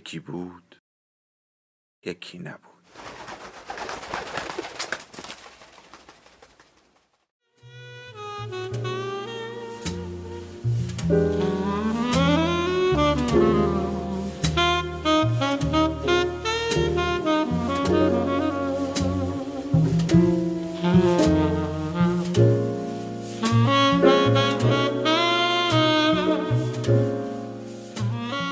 [0.00, 0.82] یکی بود
[2.04, 2.70] یکی نبود.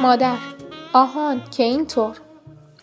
[0.03, 0.58] مادر.
[0.99, 2.21] آهان که اینطور.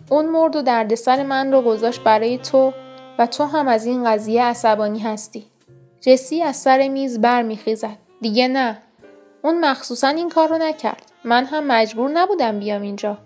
[0.09, 2.73] اون مرد و دردسر من رو گذاشت برای تو
[3.19, 5.45] و تو هم از این قضیه عصبانی هستی.
[6.01, 8.81] جسی از سر میز بر میخیزد دیگه نه.
[9.41, 11.11] اون مخصوصا این کار رو نکرد.
[11.23, 13.17] من هم مجبور نبودم بیام اینجا.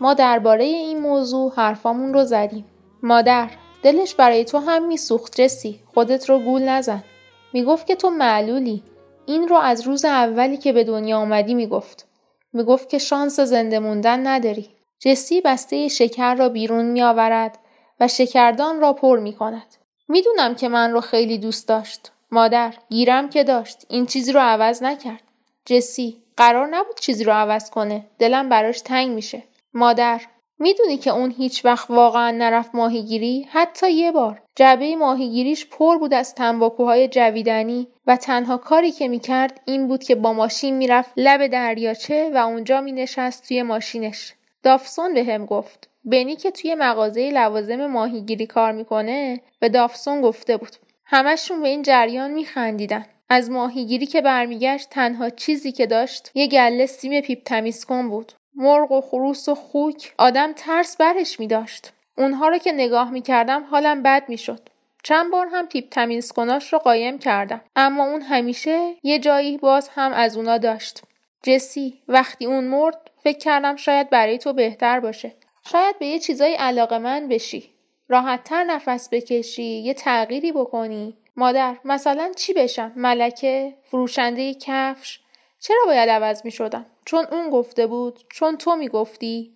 [0.00, 2.64] ما درباره این موضوع حرفامون رو زدیم.
[3.02, 3.50] مادر
[3.82, 5.80] دلش برای تو هم میسوخت جسی.
[5.94, 7.04] خودت رو گول نزن.
[7.52, 8.82] می‌گفت که تو معلولی.
[9.26, 12.09] این رو از روز اولی که به دنیا آمدی می‌گفت.
[12.52, 14.68] می‌گفت که شانس زنده موندن نداری.
[14.98, 17.58] جسی بسته شکر را بیرون می آورد
[18.00, 19.74] و شکردان را پر می کند.
[20.08, 22.12] می‌دونم که من رو خیلی دوست داشت.
[22.30, 25.22] مادر گیرم که داشت این چیزی رو عوض نکرد.
[25.64, 28.06] جسی قرار نبود چیزی رو عوض کنه.
[28.18, 29.42] دلم براش تنگ میشه.
[29.74, 30.20] مادر
[30.60, 34.42] می‌دونی که اون هیچ وقت واقعا نرفت ماهیگیری؟ حتی یه بار.
[34.56, 40.14] جعبه ماهیگیریش پر بود از تنباکوهای جویدنی و تنها کاری که می‌کرد این بود که
[40.14, 44.32] با ماشین می‌رفت لب دریاچه و اونجا مینشست توی ماشینش.
[44.62, 45.88] داوسون بهم گفت.
[46.04, 50.76] بنی که توی مغازه لوازم ماهیگیری کار می‌کنه به داوسون گفته بود.
[51.04, 53.06] همشون به این جریان میخندیدن.
[53.28, 58.32] از ماهیگیری که برمیگشت تنها چیزی که داشت یه گله سیم پیپ تمیز کن بود.
[58.54, 61.92] مرغ و خروس و خوک آدم ترس برش می داشت.
[62.18, 64.60] اونها رو که نگاه می کردم حالم بد می شد.
[65.02, 69.88] چند بار هم پیپ تمیز کناش رو قایم کردم اما اون همیشه یه جایی باز
[69.88, 71.02] هم از اونا داشت.
[71.42, 75.32] جسی وقتی اون مرد فکر کردم شاید برای تو بهتر باشه.
[75.72, 77.70] شاید به یه چیزای علاقه من بشی.
[78.08, 81.16] راحتتر نفس بکشی، یه تغییری بکنی.
[81.36, 85.19] مادر مثلا چی بشم؟ ملکه؟ فروشنده کفش؟
[85.60, 89.54] چرا باید عوض می شدم؟ چون اون گفته بود چون تو می‌گفتی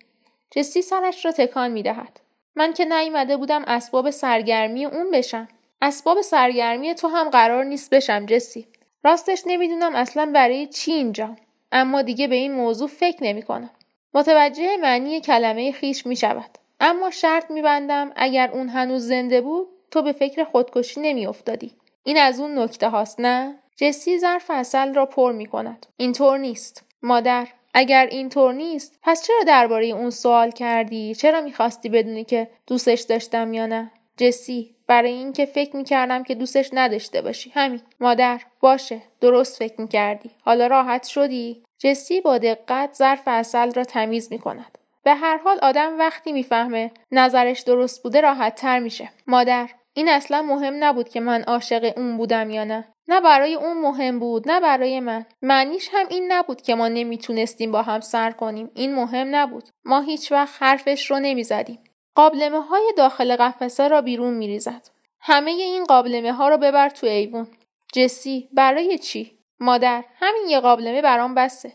[0.51, 2.19] جسی سرش را تکان می‌دهد
[2.55, 5.47] من که نیومده بودم اسباب سرگرمی اون بشم
[5.81, 8.67] اسباب سرگرمی تو هم قرار نیست بشم جسی
[9.03, 11.35] راستش نمی‌دونم اصلا برای چی اینجا
[11.71, 13.69] اما دیگه به این موضوع فکر نمی کنم.
[14.13, 16.57] متوجه معنی کلمه خیش می شود.
[16.79, 21.71] اما شرط می بندم اگر اون هنوز زنده بود تو به فکر خودکشی نمی افتادی.
[22.03, 25.85] این از اون نکته هاست نه؟ جسی ظرف اصل را پر می کند.
[25.97, 26.83] اینطور نیست.
[27.03, 33.01] مادر اگر اینطور نیست پس چرا درباره اون سوال کردی؟ چرا می‌خواستی بدونی که دوستش
[33.01, 37.51] داشتم یا نه؟ جسی برای اینکه فکر می‌کردم که دوستش نداشته باشی.
[37.55, 37.81] همین.
[37.99, 39.01] مادر باشه.
[39.21, 40.31] درست فکر می‌کردی.
[40.41, 44.77] حالا راحت شدی؟ جسی با دقت ظرف اصل را تمیز می‌کند.
[45.03, 49.09] به هر حال آدم وقتی می‌فهمه نظرش درست بوده راحت تر میشه.
[49.27, 52.87] مادر این اصلا مهم نبود که من عاشق اون بودم یا نه.
[53.07, 55.25] نه برای اون مهم بود نه برای من.
[55.41, 58.71] معنیش هم این نبود که ما نمی‌تونستیم با هم سر کنیم.
[58.75, 59.69] این مهم نبود.
[59.85, 61.83] ما هیچ وقت حرفش رو نمی‌زدیم.
[62.15, 64.89] قابلمه های داخل قفسه را بیرون میریزد.
[65.19, 67.47] همه این قابلمه ها رو ببر تو ایوون.
[67.93, 71.73] جسی برای چی؟ مادر همین یه قابلمه برام بسه.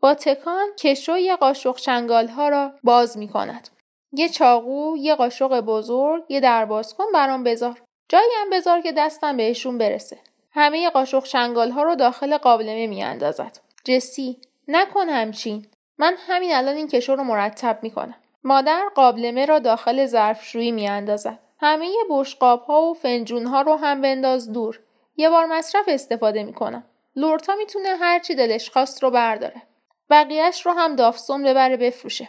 [0.00, 3.68] با تکان کشو یه قاشق چنگال ها را باز می کند.
[4.12, 7.82] یه چاقو، یه قاشق بزرگ، یه درباز کن برام بذار.
[8.08, 10.18] جایی هم بذار که دستم بهشون برسه.
[10.54, 13.58] همه قاشق چنگال ها رو داخل قابلمه می اندازد.
[13.84, 15.66] جسی نکن همچین.
[15.98, 18.14] من همین الان این کشو رو مرتب می کنم.
[18.44, 21.38] مادر قابلمه را داخل ظرفشویی می اندازد.
[21.60, 24.80] همه بشقاب ها و فنجون ها رو هم بنداز دور.
[25.16, 26.84] یه بار مصرف استفاده می کنم.
[27.16, 29.62] لورتا می‌تونه هرچی دلش خواست رو برداره.
[30.10, 32.28] بقیهش رو هم دافسون ببره بفروشه.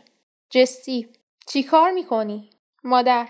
[0.50, 1.10] جستی
[1.48, 2.50] چی کار می‌کنی؟
[2.84, 3.28] مادر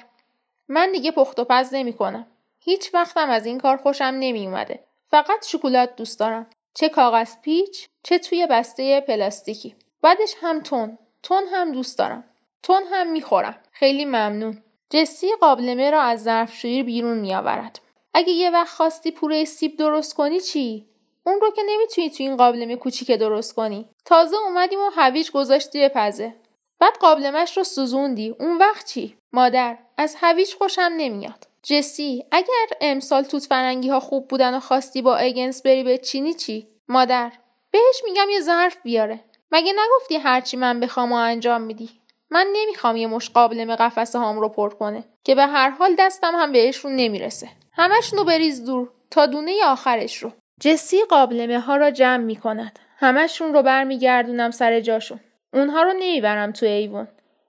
[0.68, 2.28] من دیگه پخت و پز نمی کنم.
[2.66, 4.84] هیچ وقتم از این کار خوشم نمی اومده.
[5.08, 6.48] فقط شکلات دوست دارم.
[6.74, 9.76] چه کاغذ پیچ چه توی بسته پلاستیکی.
[10.02, 10.98] بعدش هم تون.
[11.24, 12.24] تون هم دوست دارم.
[12.64, 13.56] تون هم می‌خورم.
[13.72, 14.64] خیلی ممنون.
[14.90, 17.80] جسی قابلمه را از ظرفشویی بیرون میآورد.
[18.14, 20.88] اگه یه وقت خواستی پوره سیب درست کنی چی؟
[21.26, 23.90] اون رو که نمی‌تونی تو این قابلمه کوچیک درست کنی.
[24.06, 26.36] تازه اومدیم و هویج گذاشتی به پزه.
[26.80, 28.36] بعد قابلمش رو سوزوندی.
[28.40, 31.53] اون وقت چی؟ مادر از هویج خوشم نمیاد.
[31.64, 36.34] جسی اگر امسال توت فرنگی ها خوب بودن و خواستی با اگنس بری به چینی
[36.34, 37.32] چی؟ مادر
[37.72, 39.20] بهش میگم یه ظرف بیاره.
[39.52, 41.90] مگه نگفتی هرچی من بخوام و انجام میدی؟
[42.30, 46.36] من نمی‌خوام یه مش قابلمه قفسه هام رو پر کنه که به هر حال دستم
[46.36, 47.50] هم بهشون نمی‌رسه.
[47.74, 50.32] همشونو بریز دور تا دونه آخرش رو.
[50.60, 52.80] جسی قابلمه ها را جمع می کند.
[52.98, 55.20] همشون رو برمیگردونم سر جاشون.
[55.54, 57.08] اونها رو نمی‌برم تو ایوون.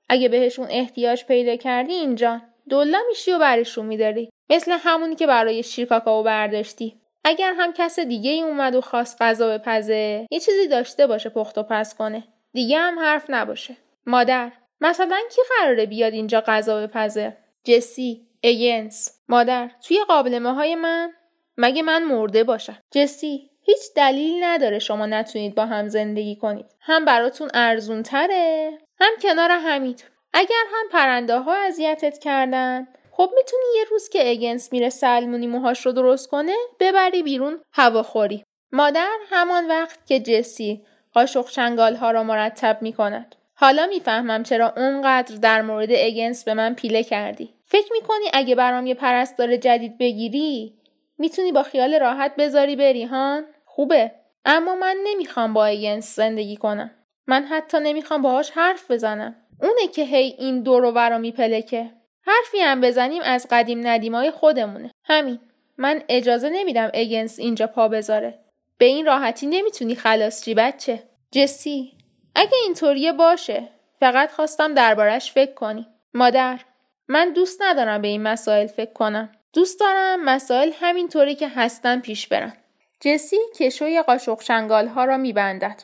[0.08, 2.40] اگه بهشون احتیاج پیدا کردی اینجا
[2.70, 4.30] دلا میشی و برشون میداری.
[4.50, 7.00] مثل همونی که برای شیر کاکائو برداشتی.
[7.24, 11.58] اگر هم کس دیگه ای اومد و خواست غذا بپزه یه چیزی داشته باشه پخت
[11.58, 12.24] و پس کنه.
[12.52, 13.76] دیگه هم حرف نباشه.
[14.06, 21.12] مادر مثلا کی قراره بیاد اینجا غذا بپزه؟ جسی ایینس مادر توی قابلمه های من
[21.56, 27.04] مگه من مرده باشم جسی هیچ دلیل نداره شما نتونید با هم زندگی کنید هم
[27.04, 30.04] براتون ارزون تره هم کنار همید
[30.36, 35.86] اگر هم پرنده ها اذیتت کردن خب می‌تونی یه روز که اگنس میره سلمونی موهاش
[35.86, 42.22] رو درست کنه ببری بیرون هواخوری مادر همان وقت که جسی قاشق چنگال ها را
[42.22, 43.34] مرتب می کند.
[43.54, 47.54] حالا می‌فهمم چرا اونقدر در مورد اگنس به من پیله کردی.
[47.64, 50.74] فکر می‌کنی اگه برام یه پرستار جدید بگیری
[51.18, 54.12] می‌تونی با خیال راحت بذاری بری هان؟ خوبه.
[54.44, 56.90] اما من نمی‌خوام با اگنس زندگی کنم.
[57.26, 59.36] من حتی نمی‌خوام باهاش حرف بزنم.
[59.62, 61.90] اونه که هی این دور و میپلکه.
[62.26, 64.90] حرفی هم بزنیم از قدیم ندیمای خودمونه.
[65.04, 65.40] همین.
[65.78, 68.38] من اجازه نمیدم اگنس اینجا پا بذاره.
[68.78, 71.02] به این راحتی نمی‌تونی خلاص چی بچه.
[71.32, 71.92] جسی
[72.34, 73.68] اگه اینطوریه باشه.
[74.00, 75.86] فقط خواستم دربارش فکر کنی.
[76.14, 76.60] مادر
[77.08, 79.32] من دوست ندارم به این مسائل فکر کنم.
[79.52, 82.52] دوست دارم مسائل همینطوری که هستن پیش برن.
[83.00, 85.82] جسی کشوی قاشق شنگال ها را میبندد.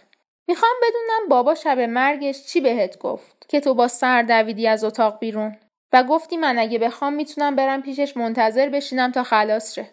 [0.50, 5.19] می‌خوام بدونم بابا شب مرگش چی بهت گفت که تو با سر دویدی از اتاق
[5.19, 5.56] بیرون
[5.93, 9.87] و گفتی من اگه بخوام می‌تونم برم پیشش منتظر بشینم تا خلاص شه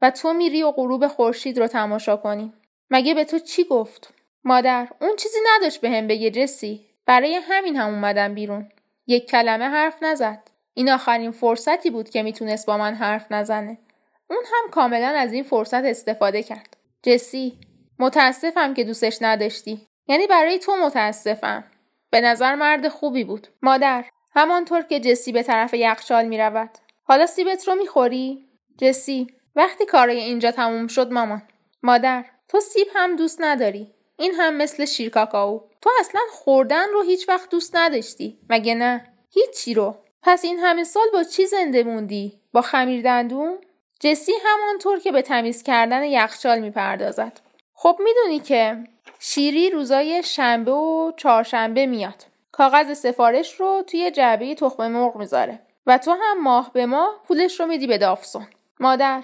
[0.00, 2.52] و تو میری و غروب خورشید رو تماشا کنی.
[2.90, 7.76] مگه به تو چی گفت؟ مادر اون چیزی نداشت به هم بگه جسی برای همین
[7.76, 8.68] هم اومدم بیرون.
[9.06, 10.42] یک کلمه حرف نزد.
[10.74, 13.78] این آخرین فرصتی بود که می‌تونست با من حرف نزنه.
[14.30, 16.76] اون هم کاملا از این فرصت استفاده کرد.
[17.02, 17.58] جسی
[17.98, 19.91] متاسفم که دوستش نداشتی.
[20.08, 21.64] یعنی برای تو متاسفم.
[22.10, 23.46] به نظر مرد خوبی بود.
[23.62, 24.04] مادر
[24.34, 26.70] همانطور که جسی به طرف یخچال می رود.
[27.02, 31.42] حالا سیبت رو می‌خوری؟ جسی وقتی کارای اینجا تموم شد مامان.
[31.82, 33.94] مادر تو سیب هم دوست نداری.
[34.18, 35.60] این هم مثل شیر کاکائو.
[35.80, 38.38] تو اصلا خوردن رو هیچ وقت دوست نداشتی.
[38.50, 39.96] مگه نه؟ هیچی رو.
[40.22, 43.58] پس این همه سال با چی زنده موندی؟ با خمیر دندون؟
[44.00, 47.40] جسی همانطور که به تمیز کردن یخچال می‌پردازد.
[47.74, 48.84] خب می‌دونی که
[49.24, 52.24] شیری روزای شنبه و چهارشنبه میاد.
[52.52, 57.60] کاغذ سفارش رو توی جعبه تخم مرغ می‌ذاره و تو هم ماه به ماه پولش
[57.60, 58.46] رو میدی به دافسون.
[58.80, 59.22] مادر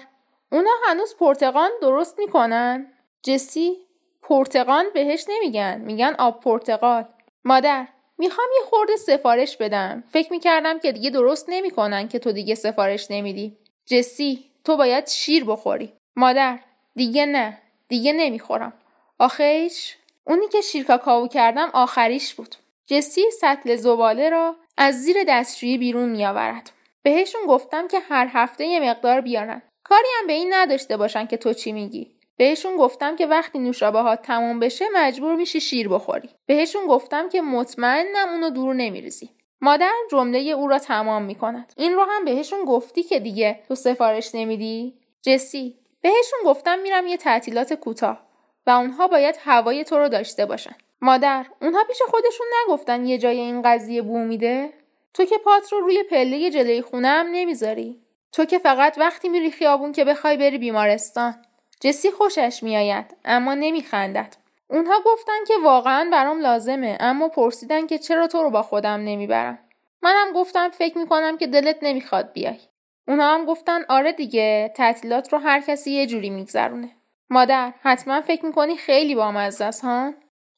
[0.51, 2.87] اونا هنوز پرتقان درست می‌کنن؟
[3.23, 3.77] جسی
[4.21, 7.05] پرتقان بهش نمیگن میگن آب پرتقال.
[7.43, 7.87] مادر
[8.17, 10.03] می‌خوام یه خورده سفارش بدم.
[10.11, 13.57] فکر می‌کردم که دیگه درست نمی‌کنن که تو دیگه سفارش نمیدی.
[13.85, 15.93] جسی تو باید شیر بخوری.
[16.15, 16.59] مادر
[16.95, 17.57] دیگه نه.
[17.87, 18.73] دیگه نمی‌خورم.
[19.19, 19.95] آخیش
[20.27, 22.55] اونی که شیر کاکائو کردم آخریش بود.
[22.85, 26.71] جسی سطل زباله را از زیر دستشویی بیرون میآورد.
[27.03, 29.61] بهشون گفتم که هر هفته یه مقدار بیارن.
[29.83, 32.15] کاری هم به این نداشته باشن که تو چی میگی.
[32.37, 36.29] بهشون گفتم که وقتی نوشابهات تموم بشه مجبور میشی شیر بخوری.
[36.45, 39.29] بهشون گفتم که مطمئنم اونو دور نمیریزی.
[39.61, 41.73] مادر جمله او را تمام می‌کند.
[41.77, 47.17] این رو هم بهشون گفتی که دیگه تو سفارش نمیدی؟ جسی بهشون گفتم میرم یه
[47.17, 48.28] تعطیلات کوتاه.
[48.67, 50.75] و اونها باید هوای تو رو داشته باشن.
[51.01, 54.69] مادر اونها پیش خودشون نگفتن یه جای این قضیه بو میده؟
[55.13, 58.01] تو که پات رو روی پله جلوی خونه هم نمی‌ذاری.
[58.31, 61.35] تو که فقط وقتی میری خیابون که بخوای بری بیمارستان.
[61.81, 64.35] جسی خوشش میآید اما نمیخندد.
[64.67, 69.59] اونها گفتن که واقعا برام لازمه اما پرسیدن که چرا تو رو با خودم نمی‌برم.
[70.01, 72.59] منم گفتم فکر می‌کنم که دلت نمی‌خواد بیای.
[73.07, 76.89] اونها هم گفتن آره دیگه تعطیلات رو هر کسی یه جوری میگذرونه.
[77.29, 80.11] مادر حتما فکر می‌کنی خیلی بامزه است ها؟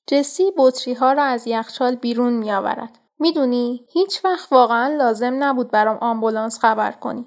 [0.08, 3.00] جسی بطری ها را از یخچال بیرون میآورد.
[3.20, 7.25] می‌دونی هیچ وقت واقعا لازم نبود برام آمبولانس خبر کنی.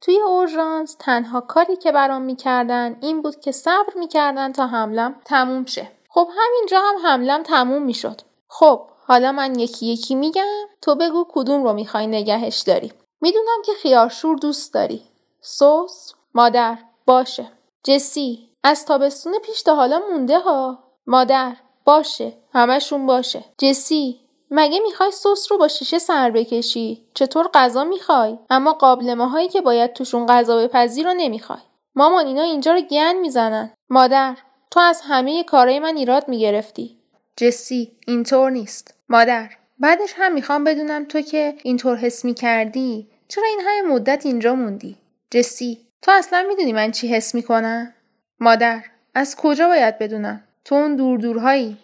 [0.00, 5.64] توی اورژانس تنها کاری که برام می‌کردن این بود که صبر می‌کردن تا حملم تموم
[5.64, 5.90] شه.
[6.08, 8.20] خب همینجا هم حملم تموم می‌شد.
[8.48, 10.44] خب حالا من یکی یکی میگم
[10.82, 12.92] تو بگو کدوم رو می‌خوای نگهش داری.
[13.20, 15.02] می‌دونم که خیارشور دوست داری.
[15.40, 17.46] سوس مادر باشه.
[17.84, 20.78] جسی از تابستون پیش تا حالا مونده ها.
[21.06, 23.44] مادر باشه همشون باشه.
[23.58, 29.48] جسی مگه می‌خوای سس رو با شیشه سر بکشی؟ چطور غذا می‌خوای؟ اما قابلمه هایی
[29.48, 31.58] که باید توشون غذا بپزی رو نمی‌خوای.
[31.94, 33.70] مامان اینا اینجا رو گن می‌زنن.
[33.90, 34.36] مادر
[34.70, 36.98] تو از همه کارهای من ایراد می‌گرفتی.
[37.36, 38.94] جسی اینطور نیست.
[39.08, 43.10] مادر بعدش هم می‌خوام بدونم تو که اینطور حس می‌کردی.
[43.28, 44.96] چرا این همه مدت اینجا موندی؟
[45.30, 47.93] جسی تو اصلا می‌دونی من چی حس می‌کنم؟
[48.40, 48.82] مادر
[49.14, 51.76] از کجا باید بدونم؟ تو اون دور دورهایی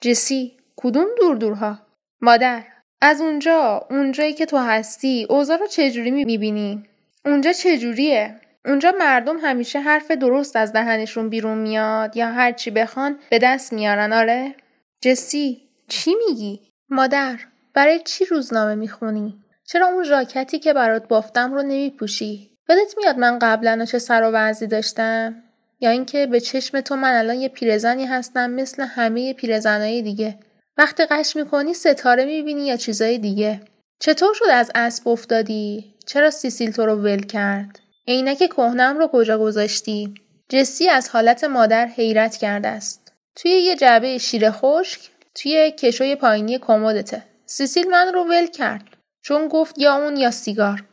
[0.00, 1.78] جسی کدوم دور دورها
[2.20, 2.64] مادر
[3.00, 6.82] از اونجا اونجایی که تو هستی اوضاع رو چجوری می‌بینی؟
[7.24, 13.18] اونجا چجوریه؟ اونجا مردم همیشه حرف درست از دهنشون بیرون میاد یا هر چی بخوان
[13.30, 14.54] به دست میارن آره؟
[15.00, 17.38] جسی چی میگی؟ مادر
[17.74, 23.38] برای چی روزنامه می‌خونی؟ چرا اون ژاکتی که برات بافتم رو نمیپوشی؟ یادت میاد من
[23.38, 25.42] قبلا چه سر و داشتم؟
[25.82, 30.38] یا اینکه به چشم تو من الان یه پیرزنی هستم مثل همه پیرزنای دیگه.
[30.78, 33.60] وقتی قش می‌کنی ستاره می‌بینی یا چیزای دیگه.
[34.00, 39.38] چطور شد از اسب افتادی؟ چرا سیسیل تو رو ول کرد؟ عینک کهنم رو کجا
[39.38, 40.14] گذاشتی؟
[40.48, 43.12] جسی از حالت مادر حیرت کرده است.
[43.36, 45.00] توی یه جعبه شیر خشک
[45.34, 47.22] توی کشوی پایینی کمدته.
[47.46, 48.84] سیسیل من رو ول کرد.
[49.22, 50.84] چون گفت یا اون یا سیگار.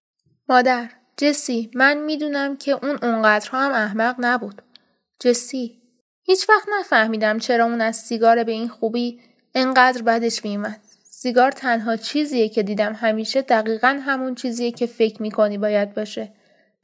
[0.50, 4.62] مادر جسی من می‌دونم که اون اونقدرها هم احمق نبود.
[5.20, 5.82] جسی.
[6.24, 9.22] هیچ وقت نفهمیدم چرا اون از سیگار به این خوبی
[9.56, 15.58] انقدر بدش میومد سیگار تنها چیزیه که دیدم همیشه دقیقا همون چیزیه که فکر می‌کنی
[15.58, 16.34] باید باشه.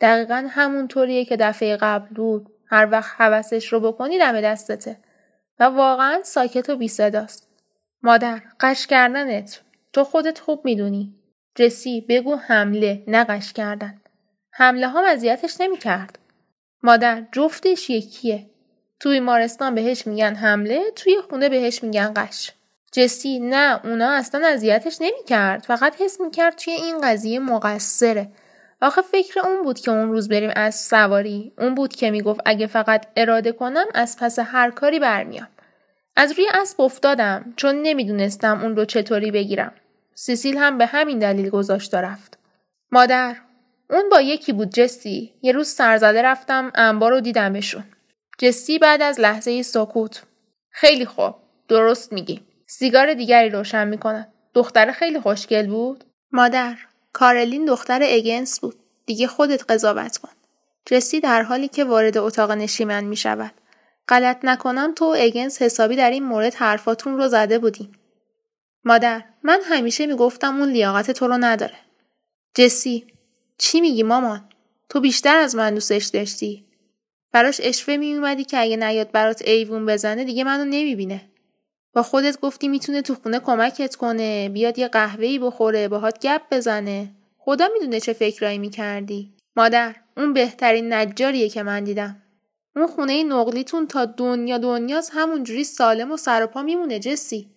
[0.02, 2.50] دقیقا همون طوریه که دفعه قبل بود.
[2.68, 4.98] هر وقت حوسش رو بکنی دم دستته.
[5.60, 7.50] و واقعا ساکت و بی صداست.
[8.02, 9.62] مادر قش کردنت.
[9.94, 11.16] تو خودت خوب می‌دونی.
[11.56, 14.02] جسی بگو حمله نه قش کردن.
[14.52, 16.20] حمله ها مزیتش نمی‌کرد.
[16.86, 18.46] مادر جفتش یکیه.
[19.00, 22.52] توی مارستان بهش میگن حمله توی خونه بهش میگن قش.
[22.92, 28.32] جسی نه اونا اصلا اذیتش نمی‌کرد فقط حس می‌کرد توی این قضیه مقصره.
[28.82, 31.54] آخه فکر اون بود که اون روز بریم از سواری.
[31.58, 35.48] اون بود که می‌گفت اگه فقط اراده کنم از پس هر کاری برمیام.
[36.16, 39.74] از روی اسب افتادم چون نمی‌دونستم اون رو چطوری بگیرم.
[40.14, 42.38] سیسیل هم به همین دلیل گذاشت رفت.
[42.92, 43.36] مادر
[43.90, 45.34] اون با یکی بود جسی.
[45.42, 47.84] یه روز سرزده رفتم انبار رو دیدمشون
[48.38, 50.24] جسی بعد از لحظه سکوت.
[50.70, 51.36] خیلی خوب.
[51.68, 52.42] درست میگی.
[52.68, 54.28] سیگار دیگری روشن می‌کنه.
[54.54, 56.78] دختر خیلی خوشگل بود؟ مادر
[57.14, 58.76] کارلین دختر اگنس بود.
[59.06, 60.30] دیگه خودت قضاوت کن.
[60.86, 63.52] جسی در حالی که وارد اتاق نشیمن می شود.
[64.08, 67.92] غلط نکنم تو اگنس حسابی در این مورد حرفاتون رو زده بودیم.
[68.84, 71.78] مادر من همیشه می‌گفتم اون لیاقت تو رو نداره.
[72.56, 73.08] جسی
[73.58, 74.50] چی میگی مامان؟
[74.90, 76.66] تو بیشتر از من دوستش داشتی.
[77.32, 81.22] براش اشوه می اومدی که اگه نیاد برات ایوون بزنه دیگه منو نمی‌بینه.
[81.94, 87.12] با خودت گفتی می‌تونه تو خونه کمکت کنه بیاد یه قهوه‌ای بخوره باهات گپ بزنه
[87.38, 92.22] خدا می‌دونه چه فکرایی می‌کردی مادر اون بهترین نجاریه که من دیدم
[92.76, 97.50] اون خونه نقلیتون تا دنیا دنیاست همونجوری سالم و سرپا میمونه جسی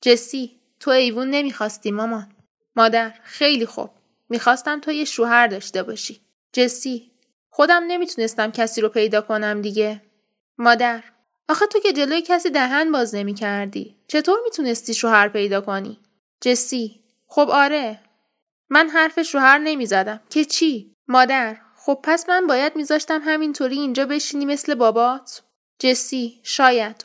[0.00, 2.28] جسی تو ایوون نمی‌خواستی مامان
[2.76, 3.90] مادر خیلی خوب
[4.30, 6.20] می‌خواستم تو یه شوهر داشته باشی.
[6.52, 7.10] جسی.
[7.50, 10.02] خودم نمی‌تونستم کسی رو پیدا کنم دیگه.
[10.58, 11.04] مادر.
[11.48, 13.96] آخه تو که جلوی کسی دهن باز نمی کردی.
[14.08, 15.98] چطور می‌تونستی شوهر پیدا کنی؟
[16.40, 17.00] جسی.
[17.26, 18.00] خب آره.
[18.68, 21.56] من حرف شوهر نمی زدم که چی؟ مادر.
[21.76, 25.42] خب پس من باید میذاشتم همینطوری اینجا بشینی مثل بابات؟
[25.78, 26.40] جسی.
[26.42, 27.04] شاید.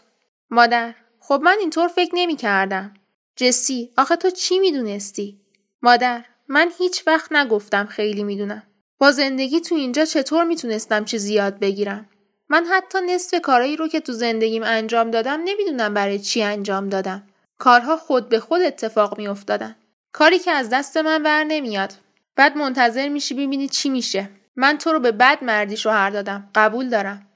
[0.50, 0.96] مادر.
[1.20, 2.94] خب من اینطور فکر نمی کردم.
[3.36, 3.94] جسی.
[3.98, 5.42] آخه تو چی می‌دونستی؟
[5.82, 6.26] مادر.
[6.48, 8.64] من هیچ وقت نگفتم خیلی می‌دونم.
[8.98, 12.10] با زندگی تو اینجا چطور می‌تونستم چیزی یاد بگیرم؟
[12.50, 17.24] من حتی نصف کارایی رو که تو زندگیم انجام دادم نمی‌دونم برای چی انجام دادم.
[17.58, 19.76] کارها خود به خود اتفاق میافتادن.
[20.12, 21.94] کاری که از دست من بر نمیاد.
[22.36, 24.30] بعد منتظر میشی ببینی چی میشه.
[24.56, 26.50] من تو رو به بد مردی شوهر دادم.
[26.56, 27.28] قبول دارم.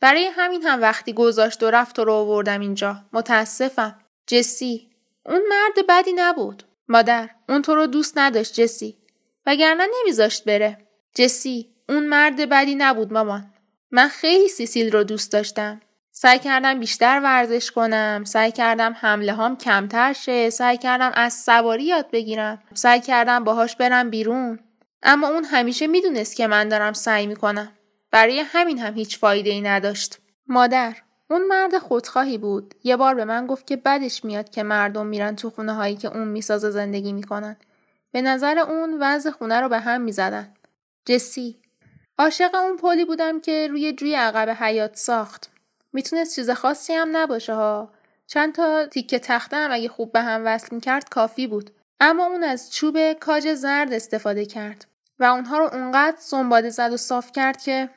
[0.00, 2.96] برای همین هم وقتی گذاشت و رفت تو رو آوردم اینجا.
[3.12, 4.00] متاسفم.
[4.26, 4.90] جسی
[5.26, 6.62] اون مرد بدی نبود.
[6.88, 8.96] مادر اون تو رو دوست نداشت جسی.
[9.46, 10.78] وگرنه نمیذاشت بره.
[11.14, 13.54] جسی اون مرد بدی نبود مامان.
[13.90, 15.80] من خیلی سیسیل رو دوست داشتم.
[16.10, 21.84] سعی کردم بیشتر ورزش کنم، سعی کردم حمله هام کمتر شه، سعی کردم از سواری
[21.84, 24.58] یاد بگیرم، سعی کردم باهاش برم بیرون.
[25.02, 27.72] اما اون همیشه می‌دونست که من دارم سعی می‌کنم.
[28.10, 30.18] برای همین هم هیچ فایده ای نداشت.
[30.46, 30.96] مادر
[31.30, 32.74] اون مرد خودخواهی بود.
[32.84, 36.08] یه بار به من گفت که بدش میاد که مردم میرن تو خونه هایی که
[36.08, 37.56] اون می‌سازه زندگی می‌کنن.
[38.12, 40.54] به نظر اون وضع خونه رو به هم می‌زدن.
[41.04, 41.58] جسی
[42.18, 45.50] عاشق اون پلی بودم که روی جوی عقب حیات ساخت.
[45.92, 47.92] می‌تونست چیز خاصی هم نباشه ها.
[48.26, 51.70] چند تا تیکه تخته هم اگه خوب به هم وصل کرد کافی بود.
[52.00, 54.86] اما اون از چوب کاج زرد استفاده کرد
[55.18, 57.90] و اونها رو اونقدر سنباده زد و صاف کرد که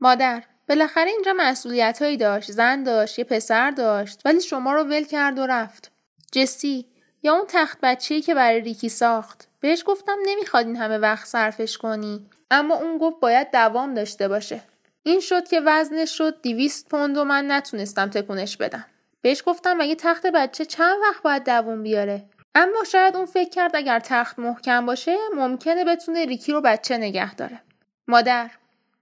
[0.00, 5.04] مادر بالاخره اینجا مسئولیت هایی داشت زن داشت یه پسر داشت ولی شما رو ول
[5.04, 5.92] کرد و رفت.
[6.32, 6.86] جسی
[7.22, 11.78] یا اون تخت بچه‌ای که برای ریکی ساخت؟ بهش گفتم نمی‌خواد این همه وقت صرفش
[11.78, 12.26] کنی.
[12.50, 14.60] اما اون گفت باید دوام داشته باشه.
[15.02, 18.86] این شد که وزنش شد دیویست پوند و من نتونستم تکونش بدم.
[19.22, 23.76] بهش گفتم مگه تخت بچه چند وقت باید دوام بیاره؟ اما شاید اون فکر کرد
[23.76, 27.60] اگر تخت محکم باشه ممکنه بتونه ریکی رو بچه نگه داره.
[28.08, 28.50] مادر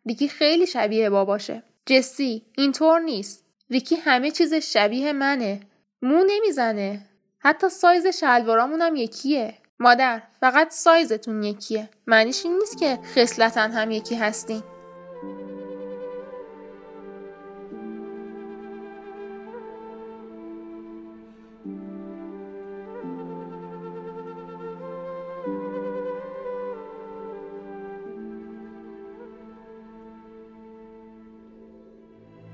[0.07, 3.45] ریکی خیلی شبیه باباشه جسی اینطور نیست.
[3.71, 5.61] ریکی همه چیز شبیه منه.
[6.03, 7.07] مو نمی‌زنه.
[7.39, 9.55] حتی سایز شلوارامون هم یکیه.
[9.81, 11.89] مادر فقط سایزتون یکیه.
[12.07, 14.63] معنیش این نیست که خصلتا هم یکی هستین.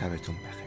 [0.00, 0.65] شبتون بخیر.